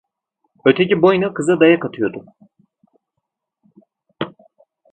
Öteki 0.65 1.01
boyna 1.01 1.33
kıza 1.33 1.59
dayak 1.59 1.85
atıyordu. 1.85 2.25